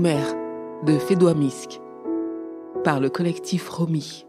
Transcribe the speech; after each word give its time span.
Nos 0.00 0.08
mères 0.08 0.34
de 0.86 0.98
Fédois 0.98 1.34
Misk 1.34 1.78
par 2.84 3.00
le 3.00 3.10
collectif 3.10 3.68
Romy. 3.68 4.24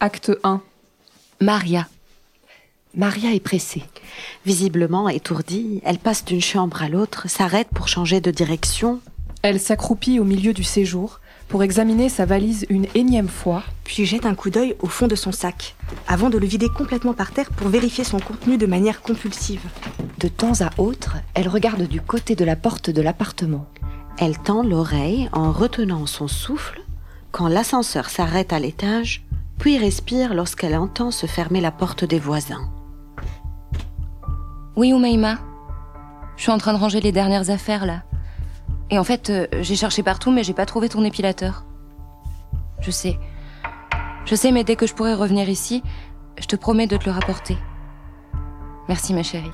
Acte 0.00 0.32
1 0.44 0.60
Maria. 1.40 1.88
Maria 2.94 3.32
est 3.32 3.40
pressée. 3.40 3.82
Visiblement 4.44 5.08
étourdie, 5.08 5.80
elle 5.82 5.98
passe 5.98 6.22
d'une 6.22 6.42
chambre 6.42 6.82
à 6.82 6.90
l'autre, 6.90 7.30
s'arrête 7.30 7.68
pour 7.74 7.88
changer 7.88 8.20
de 8.20 8.30
direction. 8.30 9.00
Elle 9.40 9.60
s'accroupit 9.60 10.20
au 10.20 10.24
milieu 10.24 10.52
du 10.52 10.64
séjour 10.64 11.20
pour 11.48 11.62
examiner 11.62 12.10
sa 12.10 12.26
valise 12.26 12.66
une 12.68 12.86
énième 12.94 13.28
fois, 13.28 13.62
puis 13.84 14.04
jette 14.04 14.26
un 14.26 14.34
coup 14.34 14.50
d'œil 14.50 14.76
au 14.80 14.88
fond 14.88 15.06
de 15.06 15.14
son 15.14 15.32
sac, 15.32 15.75
avant 16.08 16.30
de 16.30 16.38
le 16.38 16.46
vider 16.46 16.68
complètement 16.68 17.14
par 17.14 17.32
terre 17.32 17.50
pour 17.50 17.68
vérifier 17.68 18.04
son 18.04 18.18
contenu 18.18 18.58
de 18.58 18.66
manière 18.66 19.02
compulsive. 19.02 19.62
De 20.18 20.28
temps 20.28 20.60
à 20.60 20.70
autre, 20.80 21.16
elle 21.34 21.48
regarde 21.48 21.82
du 21.82 22.00
côté 22.00 22.34
de 22.34 22.44
la 22.44 22.56
porte 22.56 22.90
de 22.90 23.02
l'appartement. 23.02 23.66
Elle 24.18 24.38
tend 24.38 24.62
l'oreille 24.62 25.28
en 25.32 25.52
retenant 25.52 26.06
son 26.06 26.28
souffle 26.28 26.80
quand 27.32 27.48
l'ascenseur 27.48 28.08
s'arrête 28.08 28.52
à 28.52 28.58
l'étage, 28.58 29.26
puis 29.58 29.78
respire 29.78 30.32
lorsqu'elle 30.34 30.76
entend 30.76 31.10
se 31.10 31.26
fermer 31.26 31.60
la 31.60 31.70
porte 31.70 32.04
des 32.04 32.18
voisins. 32.18 32.70
Oui, 34.74 34.92
Oumaima. 34.92 35.38
Je 36.36 36.42
suis 36.42 36.52
en 36.52 36.58
train 36.58 36.72
de 36.72 36.78
ranger 36.78 37.00
les 37.00 37.12
dernières 37.12 37.50
affaires 37.50 37.86
là. 37.86 38.02
Et 38.90 38.98
en 38.98 39.04
fait, 39.04 39.30
euh, 39.30 39.46
j'ai 39.60 39.76
cherché 39.76 40.02
partout, 40.02 40.30
mais 40.30 40.44
j'ai 40.44 40.54
pas 40.54 40.66
trouvé 40.66 40.88
ton 40.88 41.04
épilateur. 41.04 41.64
Je 42.80 42.90
sais. 42.90 43.18
Je 44.26 44.34
sais, 44.34 44.50
mais 44.50 44.64
dès 44.64 44.74
que 44.74 44.86
je 44.86 44.94
pourrai 44.94 45.14
revenir 45.14 45.48
ici, 45.48 45.84
je 46.38 46.46
te 46.46 46.56
promets 46.56 46.88
de 46.88 46.96
te 46.96 47.06
le 47.06 47.12
rapporter. 47.12 47.56
Merci, 48.88 49.14
ma 49.14 49.22
chérie. 49.22 49.52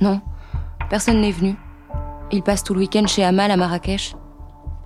Non, 0.00 0.20
personne 0.90 1.20
n'est 1.20 1.30
venu. 1.30 1.54
Il 2.32 2.42
passe 2.42 2.64
tout 2.64 2.74
le 2.74 2.80
week-end 2.80 3.06
chez 3.06 3.24
Amal 3.24 3.52
à 3.52 3.56
Marrakech. 3.56 4.16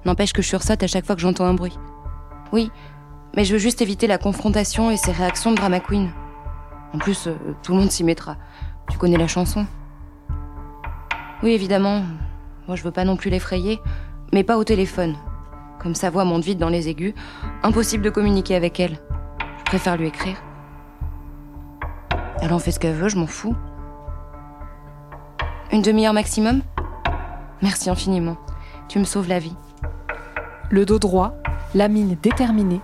N'empêche 0.05 0.35
que 0.35 0.43
je 0.43 0.49
sursaute 0.49 0.83
à 0.83 0.87
chaque 0.87 1.07
fois 1.07 1.15
que 1.15 1.23
j'entends 1.23 1.47
un 1.47 1.55
bruit. 1.55 1.77
Oui, 2.53 2.71
mais 3.35 3.45
je 3.45 3.55
veux 3.55 3.59
juste 3.59 3.81
éviter 3.81 4.07
la 4.07 4.19
confrontation 4.19 4.91
et 4.91 4.99
ses 4.99 5.13
réactions 5.13 5.53
de 5.53 5.57
drama 5.57 5.81
queen. 5.81 6.11
En 6.93 6.99
plus, 6.99 7.29
euh, 7.29 7.35
tout 7.63 7.73
le 7.73 7.79
monde 7.79 7.91
s'y 7.91 8.05
mettra. 8.05 8.37
Tu 8.91 8.99
connais 8.99 9.17
la 9.17 9.29
chanson 9.29 9.67
Oui, 11.43 11.53
évidemment, 11.53 12.03
moi, 12.67 12.77
je 12.77 12.83
veux 12.83 12.91
pas 12.91 13.05
non 13.05 13.17
plus 13.17 13.31
l'effrayer, 13.31 13.81
mais 14.33 14.45
pas 14.45 14.59
au 14.59 14.65
téléphone. 14.65 15.17
Comme 15.83 15.95
sa 15.95 16.11
voix 16.11 16.25
monte 16.25 16.45
vite 16.45 16.59
dans 16.59 16.69
les 16.69 16.89
aigus, 16.89 17.15
impossible 17.63 18.05
de 18.05 18.11
communiquer 18.11 18.55
avec 18.55 18.79
elle. 18.81 18.99
Je 19.59 19.65
préfère 19.65 19.97
lui 19.97 20.09
écrire. 20.09 20.37
Elle 22.43 22.53
en 22.53 22.59
fait 22.59 22.73
ce 22.73 22.79
qu'elle 22.79 22.95
veut, 22.95 23.09
je 23.09 23.17
m'en 23.17 23.27
fous. 23.27 23.55
Une 25.73 25.83
demi-heure 25.83 26.13
maximum? 26.13 26.63
Merci 27.63 27.89
infiniment. 27.89 28.37
Tu 28.89 28.99
me 28.99 29.05
sauves 29.05 29.29
la 29.29 29.39
vie. 29.39 29.57
Le 30.71 30.85
dos 30.85 30.99
droit, 30.99 31.35
la 31.75 31.89
mine 31.89 32.17
déterminée, 32.23 32.81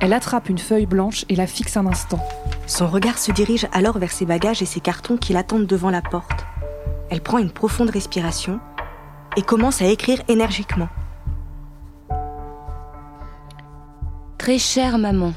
elle 0.00 0.12
attrape 0.12 0.48
une 0.48 0.58
feuille 0.58 0.86
blanche 0.86 1.24
et 1.28 1.34
la 1.34 1.46
fixe 1.46 1.76
un 1.76 1.86
instant. 1.86 2.20
Son 2.66 2.86
regard 2.86 3.18
se 3.18 3.32
dirige 3.32 3.66
alors 3.72 3.98
vers 3.98 4.12
ses 4.12 4.26
bagages 4.26 4.62
et 4.62 4.66
ses 4.66 4.80
cartons 4.80 5.16
qui 5.16 5.32
l'attendent 5.32 5.66
devant 5.66 5.90
la 5.90 6.02
porte. 6.02 6.46
Elle 7.10 7.20
prend 7.20 7.38
une 7.38 7.50
profonde 7.50 7.90
respiration 7.90 8.60
et 9.36 9.42
commence 9.42 9.82
à 9.82 9.86
écrire 9.86 10.20
énergiquement. 10.28 10.88
Très 14.48 14.56
chère 14.56 14.96
maman, 14.96 15.34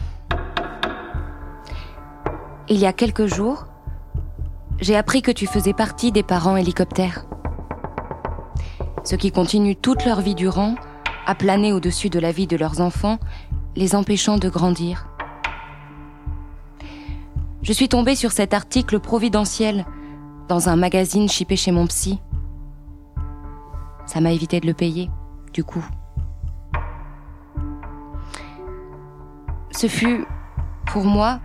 il 2.69 2.77
y 2.77 2.85
a 2.85 2.93
quelques 2.93 3.25
jours, 3.25 3.65
j'ai 4.79 4.95
appris 4.95 5.21
que 5.21 5.31
tu 5.31 5.47
faisais 5.47 5.73
partie 5.73 6.13
des 6.13 6.23
parents 6.23 6.55
hélicoptères. 6.55 7.25
Ceux 9.03 9.17
qui 9.17 9.33
continuent 9.33 9.75
toute 9.75 10.05
leur 10.05 10.21
vie 10.21 10.33
durant 10.33 10.75
à 11.25 11.35
planer 11.35 11.73
au-dessus 11.73 12.09
de 12.09 12.21
la 12.21 12.31
vie 12.31 12.47
de 12.47 12.55
leurs 12.55 12.79
enfants, 12.79 13.19
les 13.75 13.95
empêchant 13.95 14.37
de 14.37 14.47
grandir. 14.47 15.09
Je 17.63 17.73
suis 17.73 17.89
tombée 17.89 18.15
sur 18.15 18.31
cet 18.31 18.53
article 18.53 19.01
providentiel 19.01 19.85
dans 20.47 20.69
un 20.69 20.77
magazine 20.77 21.27
chippé 21.27 21.57
chez 21.57 21.73
mon 21.73 21.85
psy. 21.87 22.21
Ça 24.05 24.21
m'a 24.21 24.31
évité 24.31 24.61
de 24.61 24.67
le 24.67 24.73
payer, 24.73 25.09
du 25.51 25.65
coup. 25.65 25.85
Ce 29.71 29.87
fut, 29.87 30.25
pour 30.87 31.05
moi, 31.05 31.39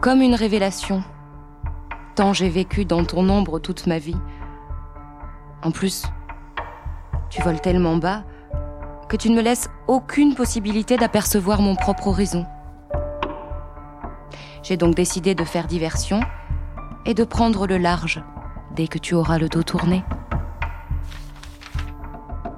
comme 0.00 0.20
une 0.20 0.34
révélation, 0.34 1.02
tant 2.14 2.32
j'ai 2.32 2.48
vécu 2.48 2.84
dans 2.84 3.04
ton 3.04 3.28
ombre 3.28 3.60
toute 3.60 3.86
ma 3.86 3.98
vie. 3.98 4.16
En 5.62 5.70
plus, 5.70 6.04
tu 7.30 7.40
voles 7.42 7.60
tellement 7.60 7.96
bas 7.96 8.24
que 9.08 9.16
tu 9.16 9.30
ne 9.30 9.36
me 9.36 9.42
laisses 9.42 9.70
aucune 9.86 10.34
possibilité 10.34 10.96
d'apercevoir 10.96 11.60
mon 11.60 11.76
propre 11.76 12.08
horizon. 12.08 12.44
J'ai 14.62 14.76
donc 14.76 14.96
décidé 14.96 15.36
de 15.36 15.44
faire 15.44 15.68
diversion 15.68 16.20
et 17.04 17.14
de 17.14 17.22
prendre 17.22 17.68
le 17.68 17.78
large 17.78 18.22
dès 18.74 18.88
que 18.88 18.98
tu 18.98 19.14
auras 19.14 19.38
le 19.38 19.48
dos 19.48 19.62
tourné. 19.62 20.04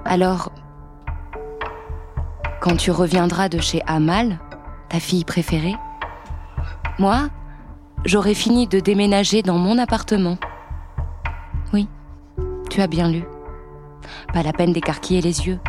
Alors, 0.07 0.51
quand 2.61 2.77
tu 2.77 2.91
reviendras 2.91 3.51
de 3.51 3.61
chez 3.61 3.83
Amal, 3.87 4.39
ta 4.89 5.01
fille 5.01 5.25
préférée, 5.25 5.77
moi, 6.99 7.29
j'aurai 8.05 8.35
fini 8.35 8.67
de 8.67 8.81
déménager 8.81 9.43
dans 9.43 9.59
mon 9.59 9.79
appartement. 9.79 10.37
Oui, 11.73 11.89
tu 12.71 12.81
as 12.81 12.87
bien 12.87 13.11
lu. 13.11 13.25
Pas 14.33 14.43
la 14.43 14.53
peine 14.53 14.73
d'écarquiller 14.73 15.21
les 15.21 15.47
yeux. 15.47 15.61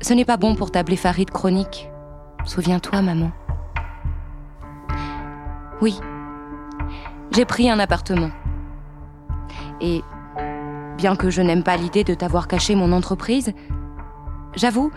Ce 0.00 0.12
n'est 0.14 0.24
pas 0.24 0.36
bon 0.36 0.54
pour 0.54 0.70
ta 0.70 0.82
blépharite 0.82 1.30
chronique. 1.30 1.88
Souviens-toi, 2.44 3.02
maman. 3.02 3.30
Oui, 5.80 5.98
j'ai 7.30 7.44
pris 7.44 7.70
un 7.70 7.78
appartement. 7.78 8.30
Et 9.80 10.02
bien 10.96 11.14
que 11.14 11.30
je 11.30 11.40
n'aime 11.40 11.62
pas 11.62 11.76
l'idée 11.76 12.04
de 12.04 12.14
t'avoir 12.14 12.48
caché 12.48 12.74
mon 12.74 12.92
entreprise, 12.92 13.52
j'avoue 14.54 14.90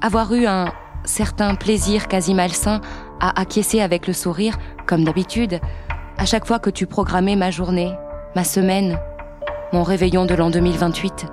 avoir 0.00 0.32
eu 0.32 0.46
un 0.46 0.72
certain 1.04 1.54
plaisir 1.54 2.08
quasi 2.08 2.34
malsain 2.34 2.80
à 3.20 3.40
acquiescer 3.40 3.80
avec 3.80 4.06
le 4.06 4.12
sourire, 4.12 4.58
comme 4.86 5.04
d'habitude, 5.04 5.60
à 6.18 6.26
chaque 6.26 6.46
fois 6.46 6.58
que 6.58 6.70
tu 6.70 6.86
programmais 6.86 7.36
ma 7.36 7.50
journée, 7.50 7.94
ma 8.34 8.44
semaine, 8.44 8.98
mon 9.72 9.82
réveillon 9.82 10.26
de 10.26 10.34
l'an 10.34 10.50
2028. 10.50 11.26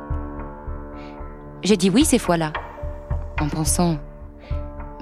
J'ai 1.64 1.78
dit 1.78 1.90
oui 1.90 2.06
ces 2.06 2.20
fois-là, 2.20 2.54
en 3.42 3.48
pensant, 3.48 3.98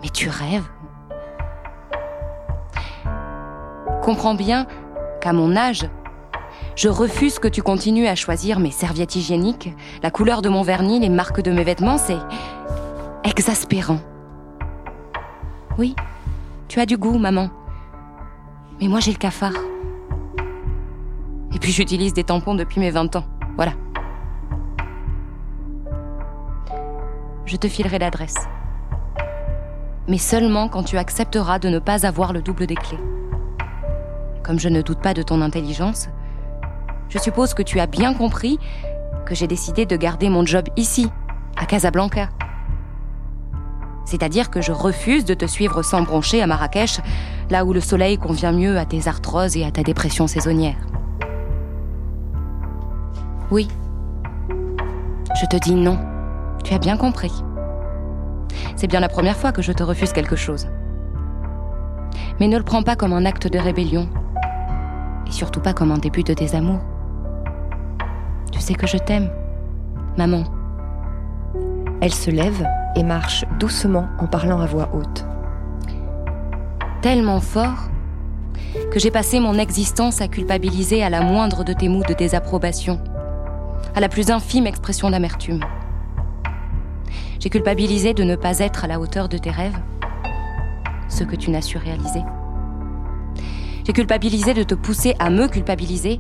mais 0.02 0.10
tu 0.10 0.30
rêves? 0.30 0.68
Comprends 4.02 4.36
bien 4.36 4.68
qu'à 5.22 5.34
mon 5.34 5.56
âge, 5.56 5.90
je 6.76 6.90
refuse 6.90 7.40
que 7.40 7.48
tu 7.48 7.62
continues 7.62 8.08
à 8.08 8.16
choisir 8.16 8.60
mes 8.60 8.72
serviettes 8.72 9.16
hygiéniques, 9.16 9.74
la 10.04 10.12
couleur 10.12 10.42
de 10.42 10.50
mon 10.50 10.62
vernis, 10.62 11.00
les 11.00 11.10
marques 11.10 11.42
de 11.42 11.52
mes 11.52 11.64
vêtements, 11.64 11.98
c'est 11.98 12.20
exaspérant. 13.24 14.00
Oui, 15.78 15.96
tu 16.68 16.80
as 16.80 16.86
du 16.86 16.98
goût, 16.98 17.18
maman. 17.18 17.50
Mais 18.80 18.88
moi 18.88 19.00
j'ai 19.00 19.12
le 19.12 19.18
cafard. 19.18 19.54
Et 21.54 21.60
puis 21.60 21.72
j'utilise 21.72 22.14
des 22.14 22.24
tampons 22.24 22.56
depuis 22.56 22.80
mes 22.80 22.92
20 22.92 23.16
ans. 23.16 23.26
Voilà. 23.56 23.74
Je 27.46 27.58
te 27.58 27.68
filerai 27.68 28.00
l'adresse. 28.00 28.48
Mais 30.08 30.18
seulement 30.18 30.68
quand 30.68 30.84
tu 30.84 30.98
accepteras 30.98 31.60
de 31.60 31.70
ne 31.70 31.80
pas 31.80 32.06
avoir 32.06 32.34
le 32.34 32.42
double 32.42 32.68
des 32.68 32.76
clés. 32.76 33.00
Comme 34.44 34.60
je 34.60 34.70
ne 34.70 34.82
doute 34.82 35.00
pas 35.00 35.14
de 35.14 35.24
ton 35.24 35.42
intelligence, 35.42 36.10
je 37.10 37.18
suppose 37.18 37.54
que 37.54 37.64
tu 37.64 37.80
as 37.80 37.88
bien 37.88 38.14
compris 38.14 38.60
que 39.26 39.36
j'ai 39.36 39.48
décidé 39.48 39.86
de 39.86 39.96
garder 39.96 40.30
mon 40.30 40.46
job 40.46 40.66
ici, 40.76 41.10
à 41.58 41.66
Casablanca. 41.66 42.30
C'est-à-dire 44.16 44.50
que 44.50 44.62
je 44.62 44.72
refuse 44.72 45.26
de 45.26 45.34
te 45.34 45.46
suivre 45.46 45.84
sans 45.84 46.02
broncher 46.04 46.42
à 46.42 46.48
Marrakech, 46.48 47.02
là 47.50 47.66
où 47.66 47.74
le 47.74 47.82
soleil 47.82 48.18
convient 48.18 48.54
mieux 48.54 48.78
à 48.78 48.86
tes 48.86 49.10
arthroses 49.10 49.58
et 49.58 49.66
à 49.66 49.72
ta 49.72 49.84
dépression 49.84 50.26
saisonnière. 50.26 50.78
Oui, 53.52 53.68
je 55.42 55.46
te 55.48 55.58
dis 55.58 55.76
non. 55.76 56.00
Tu 56.64 56.74
as 56.74 56.78
bien 56.78 56.96
compris. 56.96 57.34
C'est 58.78 58.88
bien 58.88 59.02
la 59.02 59.10
première 59.10 59.36
fois 59.36 59.52
que 59.52 59.62
je 59.62 59.74
te 59.74 59.84
refuse 59.84 60.14
quelque 60.14 60.38
chose. 60.38 60.70
Mais 62.40 62.48
ne 62.48 62.58
le 62.58 62.64
prends 62.64 62.84
pas 62.84 62.96
comme 62.96 63.12
un 63.12 63.26
acte 63.26 63.52
de 63.52 63.60
rébellion. 63.60 64.08
Et 65.28 65.32
surtout 65.32 65.60
pas 65.60 65.74
comme 65.74 65.92
un 65.92 65.98
début 65.98 66.24
de 66.24 66.34
désamour. 66.34 66.80
Tu 68.54 68.62
sais 68.62 68.76
que 68.76 68.88
je 68.88 68.98
t'aime, 68.98 69.30
maman. 70.18 70.46
Elle 72.02 72.14
se 72.14 72.30
lève 72.30 72.68
et 72.96 73.04
marche 73.04 73.46
doucement 73.60 74.08
en 74.20 74.28
parlant 74.28 74.60
à 74.60 74.66
voix 74.66 74.90
haute. 74.94 75.26
Tellement 77.02 77.40
fort 77.40 77.90
que 78.92 79.00
j'ai 79.00 79.12
passé 79.12 79.40
mon 79.40 79.58
existence 79.58 80.22
à 80.22 80.28
culpabiliser 80.28 81.04
à 81.04 81.10
la 81.10 81.22
moindre 81.22 81.64
de 81.64 81.74
tes 81.74 81.88
mots 81.88 82.04
de 82.08 82.14
désapprobation, 82.14 83.00
à 83.96 84.00
la 84.00 84.10
plus 84.10 84.30
infime 84.30 84.68
expression 84.68 85.10
d'amertume. 85.10 85.64
J'ai 87.40 87.50
culpabilisé 87.50 88.14
de 88.14 88.24
ne 88.24 88.36
pas 88.36 88.60
être 88.60 88.84
à 88.84 88.88
la 88.88 89.00
hauteur 89.00 89.30
de 89.30 89.38
tes 89.38 89.52
rêves, 89.52 89.78
ce 91.08 91.24
que 91.24 91.36
tu 91.36 91.52
n'as 91.52 91.62
su 91.62 91.78
réaliser. 91.78 92.24
J'ai 93.86 93.94
culpabilisé 93.94 94.54
de 94.54 94.64
te 94.64 94.76
pousser 94.76 95.16
à 95.20 95.30
me 95.30 95.48
culpabiliser 95.48 96.20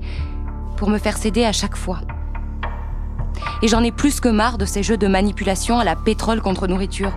pour 0.78 0.90
me 0.90 1.00
faire 1.00 1.18
céder 1.18 1.44
à 1.44 1.52
chaque 1.52 1.76
fois. 1.76 2.02
Et 3.62 3.68
j'en 3.68 3.84
ai 3.84 3.92
plus 3.92 4.20
que 4.20 4.30
marre 4.30 4.58
de 4.58 4.66
ces 4.66 4.84
jeux 4.84 4.98
de 4.98 5.08
manipulation 5.08 5.80
à 5.80 5.84
la 5.84 5.96
pétrole 5.96 6.42
contre 6.42 6.68
nourriture. 6.68 7.12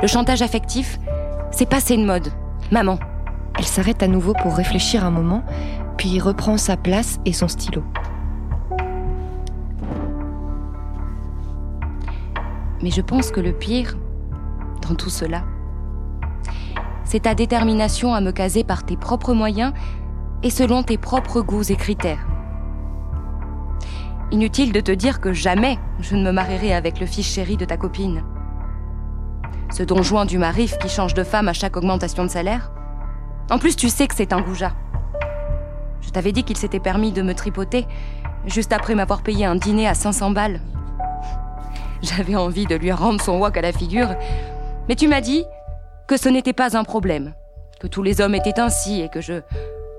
Le 0.00 0.08
chantage 0.08 0.42
affectif, 0.42 0.98
c'est 1.50 1.68
passé 1.68 1.96
de 1.96 2.04
mode. 2.04 2.32
Maman. 2.70 2.98
Elle 3.58 3.64
s'arrête 3.64 4.02
à 4.02 4.08
nouveau 4.08 4.34
pour 4.34 4.54
réfléchir 4.54 5.04
un 5.04 5.10
moment, 5.10 5.42
puis 5.96 6.20
reprend 6.20 6.58
sa 6.58 6.76
place 6.76 7.18
et 7.24 7.32
son 7.32 7.48
stylo. 7.48 7.82
Mais 12.82 12.90
je 12.90 13.00
pense 13.00 13.30
que 13.30 13.40
le 13.40 13.52
pire, 13.52 13.96
dans 14.86 14.94
tout 14.94 15.10
cela, 15.10 15.44
c'est 17.04 17.20
ta 17.20 17.34
détermination 17.34 18.14
à 18.14 18.20
me 18.20 18.32
caser 18.32 18.64
par 18.64 18.84
tes 18.84 18.96
propres 18.96 19.32
moyens 19.32 19.72
et 20.42 20.50
selon 20.50 20.82
tes 20.82 20.98
propres 20.98 21.40
goûts 21.40 21.70
et 21.70 21.76
critères. 21.76 22.26
Inutile 24.32 24.72
de 24.72 24.80
te 24.80 24.90
dire 24.90 25.20
que 25.20 25.32
jamais 25.32 25.78
je 26.00 26.16
ne 26.16 26.24
me 26.24 26.32
marierai 26.32 26.74
avec 26.74 26.98
le 26.98 27.06
fils 27.06 27.26
chéri 27.26 27.56
de 27.56 27.64
ta 27.64 27.76
copine. 27.76 28.24
Ce 29.70 29.84
don 29.84 30.02
Juan 30.02 30.26
du 30.26 30.36
Marif 30.36 30.78
qui 30.78 30.88
change 30.88 31.14
de 31.14 31.22
femme 31.22 31.48
à 31.48 31.52
chaque 31.52 31.76
augmentation 31.76 32.24
de 32.24 32.30
salaire. 32.30 32.72
En 33.50 33.58
plus, 33.58 33.76
tu 33.76 33.88
sais 33.88 34.08
que 34.08 34.16
c'est 34.16 34.32
un 34.32 34.40
goujat. 34.40 34.72
Je 36.00 36.10
t'avais 36.10 36.32
dit 36.32 36.42
qu'il 36.42 36.56
s'était 36.56 36.80
permis 36.80 37.12
de 37.12 37.22
me 37.22 37.34
tripoter 37.34 37.86
juste 38.46 38.72
après 38.72 38.96
m'avoir 38.96 39.22
payé 39.22 39.44
un 39.44 39.54
dîner 39.54 39.86
à 39.86 39.94
500 39.94 40.32
balles. 40.32 40.60
J'avais 42.02 42.36
envie 42.36 42.66
de 42.66 42.74
lui 42.74 42.90
rendre 42.90 43.20
son 43.20 43.38
wok 43.38 43.56
à 43.56 43.60
la 43.60 43.72
figure, 43.72 44.14
mais 44.88 44.96
tu 44.96 45.06
m'as 45.06 45.20
dit 45.20 45.44
que 46.08 46.16
ce 46.16 46.28
n'était 46.28 46.52
pas 46.52 46.76
un 46.76 46.84
problème, 46.84 47.32
que 47.80 47.86
tous 47.86 48.02
les 48.02 48.20
hommes 48.20 48.34
étaient 48.34 48.60
ainsi 48.60 49.00
et 49.00 49.08
que 49.08 49.20
je 49.20 49.34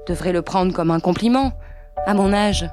devrais 0.08 0.34
le 0.34 0.42
prendre 0.42 0.74
comme 0.74 0.92
un 0.92 1.00
compliment 1.00 1.54
à 2.06 2.14
mon 2.14 2.34
âge. 2.34 2.70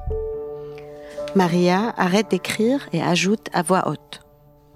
Maria 1.35 1.93
arrête 1.97 2.31
d'écrire 2.31 2.87
et 2.93 3.03
ajoute 3.03 3.49
à 3.51 3.61
voix 3.61 3.89
haute. 3.89 4.21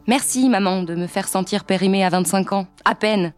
Merci, 0.08 0.50
maman, 0.50 0.84
de 0.84 0.94
me 0.94 1.08
faire 1.08 1.30
sentir 1.30 1.64
périmée 1.64 2.04
à 2.04 2.10
25 2.10 2.52
ans, 2.52 2.68
à 2.84 2.96
peine. 2.96 3.34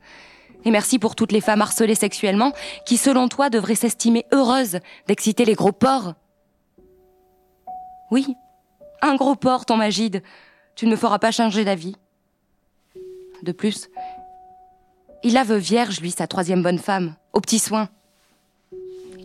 Et 0.66 0.72
merci 0.72 0.98
pour 0.98 1.16
toutes 1.16 1.32
les 1.32 1.42
femmes 1.42 1.62
harcelées 1.62 1.96
sexuellement 1.96 2.52
qui, 2.86 2.98
selon 2.98 3.28
toi, 3.28 3.52
devraient 3.52 3.76
s'estimer 3.76 4.26
heureuses 4.34 4.80
d'exciter 5.08 5.46
les 5.46 5.54
gros 5.54 5.72
porcs. 5.72 6.16
Oui, 8.10 8.36
un 9.04 9.16
gros 9.16 9.36
porc, 9.36 9.66
ton 9.66 9.78
Magide. 9.78 10.24
Tu 10.76 10.88
ne 10.88 10.92
me 10.92 10.96
feras 10.96 11.20
pas 11.20 11.32
changer 11.32 11.64
d'avis. 11.64 11.96
De 13.44 13.52
plus, 13.52 13.90
il 15.24 15.38
a 15.38 15.44
veut 15.44 15.58
vierge, 15.58 16.02
lui, 16.02 16.10
sa 16.10 16.26
troisième 16.26 16.64
bonne 16.64 16.80
femme, 16.80 17.16
au 17.34 17.40
petit 17.40 17.60
soin. 17.60 17.90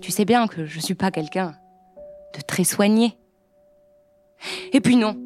tu 0.02 0.10
sais 0.10 0.26
bien 0.26 0.48
que 0.48 0.66
je 0.66 0.80
suis 0.80 0.94
pas 0.94 1.10
quelqu'un 1.10 1.54
de 2.36 2.42
très 2.42 2.64
soigné. 2.64 3.16
Et 4.72 4.80
puis 4.80 4.96
non, 4.96 5.16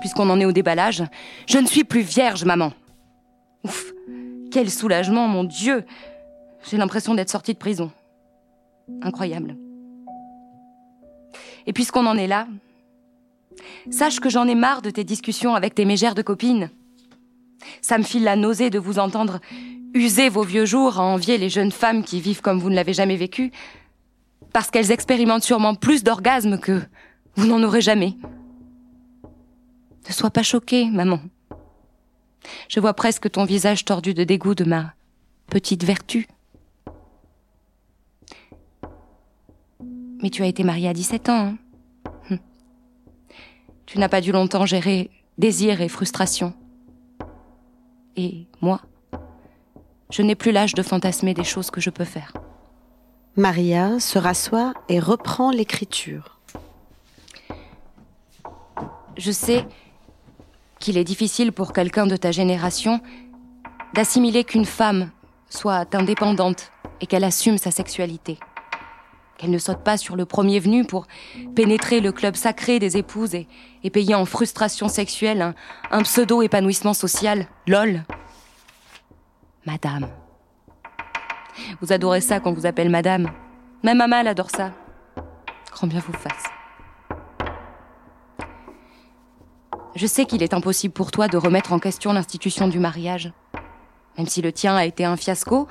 puisqu'on 0.00 0.30
en 0.30 0.40
est 0.40 0.44
au 0.44 0.52
déballage, 0.52 1.04
je 1.46 1.58
ne 1.58 1.66
suis 1.66 1.84
plus 1.84 2.00
vierge, 2.00 2.44
maman. 2.44 2.72
Ouf, 3.64 3.92
quel 4.50 4.70
soulagement, 4.70 5.28
mon 5.28 5.44
Dieu 5.44 5.84
J'ai 6.68 6.76
l'impression 6.76 7.14
d'être 7.14 7.30
sortie 7.30 7.54
de 7.54 7.58
prison. 7.58 7.90
Incroyable. 9.02 9.56
Et 11.66 11.72
puisqu'on 11.72 12.06
en 12.06 12.16
est 12.16 12.26
là, 12.26 12.46
sache 13.90 14.20
que 14.20 14.30
j'en 14.30 14.48
ai 14.48 14.54
marre 14.54 14.82
de 14.82 14.90
tes 14.90 15.04
discussions 15.04 15.54
avec 15.54 15.74
tes 15.74 15.84
mégères 15.84 16.14
de 16.14 16.22
copines. 16.22 16.70
Ça 17.82 17.98
me 17.98 18.04
file 18.04 18.24
la 18.24 18.36
nausée 18.36 18.70
de 18.70 18.78
vous 18.78 18.98
entendre 18.98 19.40
user 19.94 20.28
vos 20.28 20.42
vieux 20.42 20.64
jours 20.64 20.98
à 20.98 21.02
envier 21.02 21.38
les 21.38 21.48
jeunes 21.48 21.72
femmes 21.72 22.04
qui 22.04 22.20
vivent 22.20 22.40
comme 22.40 22.58
vous 22.58 22.70
ne 22.70 22.74
l'avez 22.74 22.92
jamais 22.92 23.16
vécu, 23.16 23.50
parce 24.52 24.70
qu'elles 24.70 24.92
expérimentent 24.92 25.44
sûrement 25.44 25.74
plus 25.74 26.02
d'orgasmes 26.04 26.58
que 26.58 26.80
vous 27.38 27.46
n'en 27.46 27.62
aurez 27.62 27.80
jamais. 27.80 28.16
Ne 30.08 30.12
sois 30.12 30.30
pas 30.30 30.42
choquée, 30.42 30.90
maman. 30.90 31.20
Je 32.68 32.80
vois 32.80 32.94
presque 32.94 33.30
ton 33.30 33.44
visage 33.44 33.84
tordu 33.84 34.12
de 34.12 34.24
dégoût 34.24 34.56
de 34.56 34.64
ma 34.64 34.92
petite 35.46 35.84
vertu. 35.84 36.26
Mais 40.20 40.30
tu 40.30 40.42
as 40.42 40.46
été 40.46 40.64
mariée 40.64 40.88
à 40.88 40.92
17 40.92 41.28
ans. 41.28 41.54
Hein 41.54 41.58
hum. 42.32 42.38
tu 43.86 44.00
n'as 44.00 44.08
pas 44.08 44.20
dû 44.20 44.32
longtemps 44.32 44.66
gérer 44.66 45.08
désir 45.38 45.80
et 45.80 45.88
frustration. 45.88 46.54
Et 48.16 48.48
moi, 48.60 48.80
je 50.10 50.22
n'ai 50.22 50.34
plus 50.34 50.50
l'âge 50.50 50.74
de 50.74 50.82
fantasmer 50.82 51.34
des 51.34 51.44
choses 51.44 51.70
que 51.70 51.80
je 51.80 51.90
peux 51.90 52.04
faire. 52.04 52.32
Maria 53.36 54.00
se 54.00 54.18
rassoit 54.18 54.74
et 54.88 54.98
reprend 54.98 55.52
l'écriture. 55.52 56.37
Je 59.18 59.32
sais 59.32 59.66
qu'il 60.78 60.96
est 60.96 61.04
difficile 61.04 61.50
pour 61.52 61.72
quelqu'un 61.72 62.06
de 62.06 62.16
ta 62.16 62.30
génération 62.30 63.00
d'assimiler 63.92 64.44
qu'une 64.44 64.64
femme 64.64 65.10
soit 65.50 65.92
indépendante 65.94 66.70
et 67.00 67.06
qu'elle 67.06 67.24
assume 67.24 67.58
sa 67.58 67.72
sexualité. 67.72 68.38
Qu'elle 69.36 69.50
ne 69.50 69.58
saute 69.58 69.82
pas 69.82 69.96
sur 69.96 70.14
le 70.14 70.24
premier 70.24 70.60
venu 70.60 70.84
pour 70.84 71.06
pénétrer 71.56 72.00
le 72.00 72.12
club 72.12 72.36
sacré 72.36 72.78
des 72.78 72.96
épouses 72.96 73.34
et, 73.34 73.46
payer 73.90 74.14
en 74.14 74.24
frustration 74.24 74.88
sexuelle 74.88 75.54
un, 75.90 76.02
pseudo-épanouissement 76.02 76.94
social. 76.94 77.46
LOL. 77.66 78.04
Madame. 79.66 80.08
Vous 81.80 81.92
adorez 81.92 82.20
ça 82.20 82.38
qu'on 82.38 82.52
vous 82.52 82.66
appelle 82.66 82.88
Madame. 82.88 83.30
Même 83.82 83.98
maman, 83.98 84.26
adore 84.26 84.50
ça. 84.50 84.72
Grand 85.72 85.88
bien 85.88 86.00
vous 86.00 86.12
fasse. 86.12 86.57
Je 89.98 90.06
sais 90.06 90.26
qu'il 90.26 90.44
est 90.44 90.54
impossible 90.54 90.94
pour 90.94 91.10
toi 91.10 91.26
de 91.26 91.36
remettre 91.36 91.72
en 91.72 91.80
question 91.80 92.12
l'institution 92.12 92.68
du 92.68 92.78
mariage. 92.78 93.32
Même 94.16 94.28
si 94.28 94.40
le 94.40 94.52
tien 94.52 94.76
a 94.76 94.84
été 94.84 95.04
un 95.04 95.16
fiasco, 95.16 95.66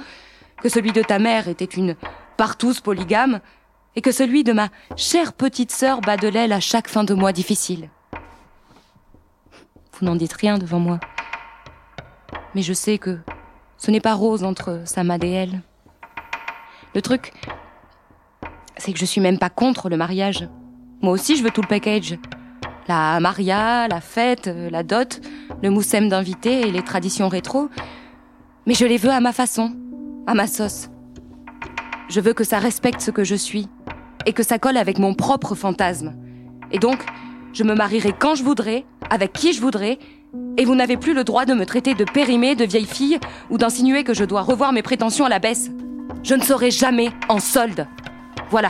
que 0.62 0.68
celui 0.68 0.92
de 0.92 1.02
ta 1.02 1.18
mère 1.18 1.48
était 1.48 1.64
une 1.64 1.96
partouze 2.36 2.82
polygame, 2.82 3.40
et 3.96 4.02
que 4.02 4.12
celui 4.12 4.44
de 4.44 4.52
ma 4.52 4.68
chère 4.98 5.32
petite 5.32 5.72
sœur 5.72 6.02
bat 6.02 6.18
de 6.18 6.28
l'aile 6.28 6.52
à 6.52 6.60
chaque 6.60 6.90
fin 6.90 7.06
de 7.06 7.14
mois 7.14 7.32
difficile. 7.32 7.90
Vous 9.94 10.06
n'en 10.06 10.18
dites 10.18 10.34
rien 10.34 10.58
devant 10.58 10.80
moi. 10.80 11.00
Mais 12.54 12.64
je 12.64 12.74
sais 12.74 12.98
que 12.98 13.20
ce 13.78 13.92
n'est 13.92 14.02
pas 14.02 14.14
rose 14.14 14.44
entre 14.44 14.82
Samad 14.84 15.24
et 15.24 15.32
elle. 15.32 15.62
Le 16.94 17.02
truc, 17.02 17.32
c'est 18.76 18.92
que 18.92 19.00
je 19.00 19.06
suis 19.06 19.22
même 19.22 19.40
pas 19.40 19.50
contre 19.50 19.88
le 19.88 19.96
mariage. 19.96 20.50
Moi 21.02 21.14
aussi, 21.14 21.38
je 21.38 21.44
veux 21.44 21.52
tout 21.52 21.62
le 21.62 21.70
package. 21.70 22.20
La 22.88 23.20
maria, 23.20 23.88
la 23.88 24.00
fête, 24.00 24.50
la 24.72 24.84
dot, 24.84 25.20
le 25.62 25.70
moussem 25.70 26.08
d'invités 26.08 26.62
et 26.62 26.72
les 26.72 26.82
traditions 26.82 27.28
rétro. 27.28 27.70
Mais 28.66 28.74
je 28.74 28.86
les 28.86 28.98
veux 28.98 29.10
à 29.10 29.20
ma 29.20 29.34
façon, 29.34 29.74
à 30.26 30.34
ma 30.34 30.48
sauce. 30.48 30.90
Je 32.10 32.22
veux 32.22 32.34
que 32.34 32.46
ça 32.46 32.60
respecte 32.60 33.02
ce 33.02 33.12
que 33.12 33.26
je 33.26 33.36
suis 33.36 33.68
et 34.26 34.34
que 34.34 34.44
ça 34.44 34.58
colle 34.58 34.78
avec 34.78 35.00
mon 35.00 35.14
propre 35.14 35.56
fantasme. 35.56 36.16
Et 36.72 36.80
donc, 36.80 37.04
je 37.54 37.64
me 37.64 37.76
marierai 37.76 38.14
quand 38.18 38.36
je 38.36 38.44
voudrais, 38.44 38.86
avec 39.10 39.34
qui 39.34 39.52
je 39.52 39.62
voudrais, 39.62 40.00
et 40.58 40.66
vous 40.66 40.76
n'avez 40.76 40.98
plus 40.98 41.14
le 41.14 41.24
droit 41.24 41.46
de 41.46 41.54
me 41.54 41.66
traiter 41.66 41.94
de 41.94 42.04
périmée, 42.04 42.56
de 42.56 42.66
vieille 42.66 42.86
fille, 42.86 43.20
ou 43.50 43.58
d'insinuer 43.58 44.04
que 44.04 44.14
je 44.14 44.24
dois 44.24 44.42
revoir 44.42 44.72
mes 44.72 44.82
prétentions 44.82 45.26
à 45.26 45.30
la 45.30 45.40
baisse. 45.40 45.72
Je 46.24 46.36
ne 46.36 46.42
serai 46.42 46.72
jamais 46.72 47.10
en 47.30 47.40
solde. 47.40 47.88
Voilà. 48.50 48.70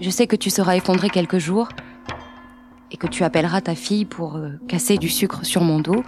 Je 0.00 0.10
sais 0.10 0.26
que 0.26 0.36
tu 0.36 0.50
seras 0.50 0.76
effondré 0.76 1.08
quelques 1.08 1.38
jours 1.38 1.68
et 2.90 2.96
que 2.96 3.06
tu 3.06 3.24
appelleras 3.24 3.60
ta 3.60 3.74
fille 3.74 4.04
pour 4.04 4.36
euh, 4.36 4.50
casser 4.68 4.98
du 4.98 5.08
sucre 5.08 5.44
sur 5.44 5.62
mon 5.62 5.78
dos. 5.78 6.04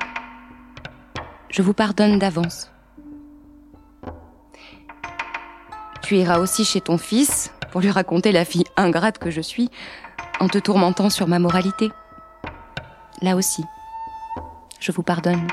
Je 1.51 1.63
vous 1.63 1.73
pardonne 1.73 2.19
d'avance. 2.19 2.71
Tu 6.03 6.17
iras 6.17 6.39
aussi 6.39 6.65
chez 6.65 6.81
ton 6.81 6.99
fils 6.99 7.53
pour 7.71 7.81
lui 7.81 7.91
raconter 7.91 8.33
la 8.33 8.45
fille 8.45 8.65
ingrate 8.77 9.19
que 9.19 9.31
je 9.31 9.41
suis 9.41 9.71
en 10.41 10.49
te 10.49 10.59
tourmentant 10.59 11.11
sur 11.11 11.29
ma 11.29 11.39
moralité. 11.39 11.91
Là 13.23 13.37
aussi, 13.37 13.65
je 14.81 14.93
vous 14.93 15.03
pardonne. 15.03 15.47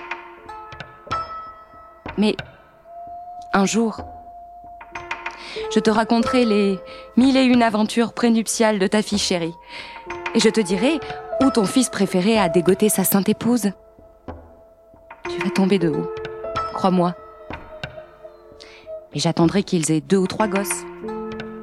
Mais 2.17 2.35
un 3.53 3.65
jour, 3.65 4.01
je 5.73 5.79
te 5.79 5.89
raconterai 5.89 6.45
les 6.45 6.79
mille 7.17 7.35
et 7.35 7.43
une 7.43 7.63
aventures 7.63 8.13
prénuptiales 8.13 8.77
de 8.77 8.85
ta 8.85 9.01
fille 9.01 9.17
chérie. 9.17 9.55
Et 10.35 10.39
je 10.39 10.49
te 10.49 10.61
dirai 10.61 10.99
où 11.41 11.49
ton 11.49 11.65
fils 11.65 11.89
préféré 11.89 12.37
a 12.37 12.47
dégoté 12.47 12.89
sa 12.89 13.03
sainte 13.03 13.29
épouse. 13.29 13.71
Tu 15.29 15.39
vas 15.39 15.49
tomber 15.49 15.79
de 15.79 15.89
haut, 15.89 16.11
crois-moi. 16.73 17.15
Mais 19.13 19.19
j'attendrai 19.19 19.63
qu'ils 19.63 19.91
aient 19.91 20.01
deux 20.01 20.17
ou 20.17 20.27
trois 20.27 20.47
gosses 20.47 20.83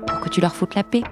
pour 0.07 0.21
que 0.21 0.29
tu 0.29 0.41
leur 0.41 0.55
foutes 0.55 0.75
la 0.75 0.85
paix. 0.85 1.03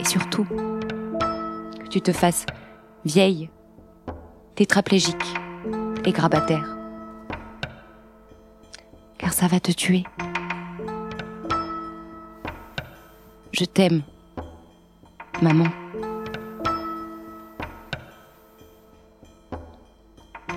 Et 0.00 0.04
surtout, 0.04 0.44
que 0.44 1.88
tu 1.88 2.00
te 2.00 2.12
fasses 2.12 2.46
vieille, 3.04 3.50
tétraplégique 4.54 5.34
et 6.04 6.12
grabataire. 6.12 6.77
Car 9.18 9.32
ça 9.32 9.48
va 9.48 9.60
te 9.60 9.72
tuer. 9.72 10.04
Je 13.52 13.64
t'aime, 13.64 14.02
maman. 15.42 15.66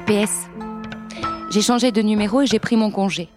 PS. 0.06 0.48
J'ai 1.50 1.62
changé 1.62 1.91
de 1.91 2.01
numéro 2.01 2.41
et 2.41 2.46
j'ai 2.46 2.60
pris 2.60 2.77
mon 2.77 2.91
congé. 2.91 3.27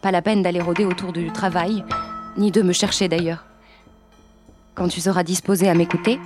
Pas 0.00 0.10
la 0.10 0.22
peine 0.22 0.42
d'aller 0.42 0.60
rôder 0.60 0.84
autour 0.84 1.12
du 1.12 1.30
travail, 1.32 1.84
ni 2.36 2.50
de 2.50 2.62
me 2.62 2.72
chercher 2.72 3.08
d'ailleurs. 3.08 3.44
Quand 4.74 4.88
tu 4.88 5.00
seras 5.00 5.22
disposé 5.22 5.68
à 5.68 5.74
m'écouter, 5.74 6.18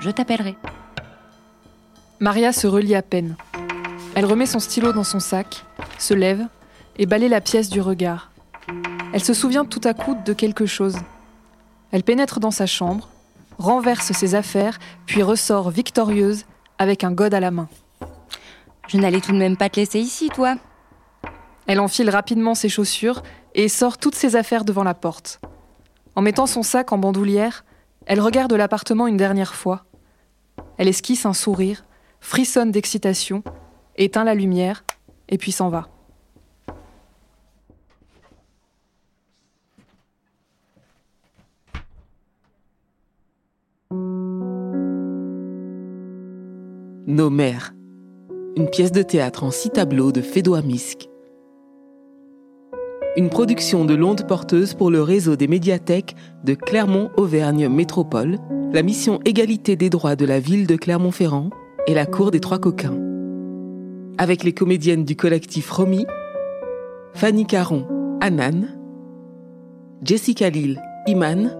je 0.00 0.10
t'appellerai. 0.10 0.56
Maria 2.20 2.52
se 2.52 2.66
relie 2.66 2.94
à 2.94 3.02
peine. 3.02 3.36
Elle 4.14 4.26
remet 4.26 4.46
son 4.46 4.58
stylo 4.58 4.92
dans 4.92 5.04
son 5.04 5.20
sac, 5.20 5.64
se 5.98 6.14
lève 6.14 6.46
et 6.98 7.06
balaye 7.06 7.28
la 7.28 7.40
pièce 7.40 7.68
du 7.68 7.80
regard. 7.80 8.30
Elle 9.12 9.24
se 9.24 9.34
souvient 9.34 9.64
tout 9.64 9.80
à 9.84 9.94
coup 9.94 10.16
de 10.24 10.32
quelque 10.32 10.66
chose. 10.66 10.98
Elle 11.92 12.02
pénètre 12.02 12.40
dans 12.40 12.50
sa 12.50 12.66
chambre, 12.66 13.08
renverse 13.58 14.12
ses 14.12 14.34
affaires, 14.34 14.78
puis 15.06 15.22
ressort 15.22 15.70
victorieuse 15.70 16.44
avec 16.78 17.04
un 17.04 17.12
gode 17.12 17.34
à 17.34 17.40
la 17.40 17.50
main. 17.50 17.68
Je 18.88 18.98
n'allais 18.98 19.20
tout 19.20 19.32
de 19.32 19.38
même 19.38 19.56
pas 19.56 19.68
te 19.68 19.80
laisser 19.80 20.00
ici, 20.00 20.28
toi. 20.28 20.56
Elle 21.66 21.80
enfile 21.80 22.10
rapidement 22.10 22.54
ses 22.54 22.68
chaussures 22.68 23.22
et 23.54 23.68
sort 23.68 23.98
toutes 23.98 24.14
ses 24.14 24.36
affaires 24.36 24.64
devant 24.64 24.84
la 24.84 24.94
porte. 24.94 25.40
En 26.16 26.22
mettant 26.22 26.46
son 26.46 26.62
sac 26.62 26.92
en 26.92 26.98
bandoulière, 26.98 27.64
elle 28.06 28.20
regarde 28.20 28.52
l'appartement 28.52 29.06
une 29.06 29.16
dernière 29.16 29.54
fois. 29.54 29.84
Elle 30.78 30.88
esquisse 30.88 31.26
un 31.26 31.34
sourire, 31.34 31.84
frissonne 32.20 32.72
d'excitation, 32.72 33.42
éteint 33.96 34.24
la 34.24 34.34
lumière 34.34 34.84
et 35.28 35.38
puis 35.38 35.52
s'en 35.52 35.68
va. 35.68 35.88
Nos 47.10 47.30
mères. 47.30 47.72
Une 48.54 48.68
pièce 48.68 48.92
de 48.92 49.00
théâtre 49.00 49.42
en 49.42 49.50
six 49.50 49.70
tableaux 49.70 50.12
de 50.12 50.20
Fédois 50.20 50.60
Misque. 50.60 51.08
Une 53.16 53.30
production 53.30 53.86
de 53.86 53.94
l'onde 53.94 54.26
porteuse 54.26 54.74
pour 54.74 54.90
le 54.90 55.00
réseau 55.00 55.34
des 55.34 55.48
médiathèques 55.48 56.14
de 56.44 56.52
Clermont-Auvergne 56.52 57.70
Métropole, 57.70 58.36
la 58.74 58.82
mission 58.82 59.20
égalité 59.24 59.74
des 59.74 59.88
droits 59.88 60.16
de 60.16 60.26
la 60.26 60.38
ville 60.38 60.66
de 60.66 60.76
Clermont-Ferrand 60.76 61.48
et 61.86 61.94
la 61.94 62.04
cour 62.04 62.30
des 62.30 62.40
Trois 62.40 62.58
Coquins. 62.58 62.98
Avec 64.18 64.44
les 64.44 64.52
comédiennes 64.52 65.06
du 65.06 65.16
collectif 65.16 65.70
Romy, 65.70 66.04
Fanny 67.14 67.46
Caron, 67.46 67.86
Anan, 68.20 68.68
Jessica 70.02 70.50
Lille, 70.50 70.78
Iman, 71.06 71.56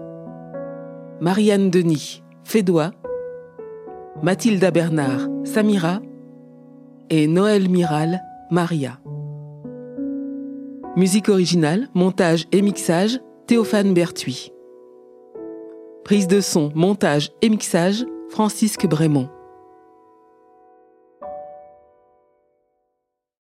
Marianne 1.19 1.71
Denis, 1.71 2.21
Fédois, 2.43 2.91
Mathilda 4.21 4.69
Bernard, 4.69 5.29
Samira 5.45 6.01
et 7.09 7.25
Noël 7.25 7.69
Miral, 7.69 8.21
Maria. 8.51 8.99
Musique 10.97 11.29
originale, 11.29 11.87
montage 11.93 12.45
et 12.51 12.61
mixage, 12.61 13.21
Théophane 13.47 13.93
Berthuis. 13.93 14.51
Prise 16.03 16.27
de 16.27 16.41
son, 16.41 16.69
montage 16.75 17.31
et 17.41 17.47
mixage, 17.47 18.05
Francisque 18.29 18.87
Brémond. 18.87 19.29